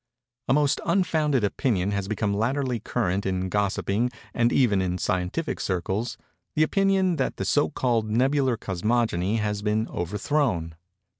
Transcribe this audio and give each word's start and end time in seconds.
A 0.47 0.53
most 0.53 0.81
unfounded 0.83 1.43
opinion 1.43 1.91
has 1.91 2.07
become 2.07 2.33
latterly 2.33 2.79
current 2.79 3.23
in 3.23 3.49
gossiping 3.49 4.09
and 4.33 4.51
even 4.51 4.81
in 4.81 4.97
scientific 4.97 5.59
circles—the 5.59 6.63
opinion 6.63 7.17
that 7.17 7.37
the 7.37 7.45
so 7.45 7.69
called 7.69 8.09
Nebular 8.09 8.57
Cosmogony 8.57 9.35
has 9.37 9.61
been 9.61 9.87
overthrown. 9.89 10.73